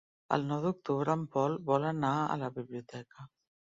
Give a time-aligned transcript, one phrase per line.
[0.37, 3.33] El nou d'octubre en Pol vol anar a la biblioteca.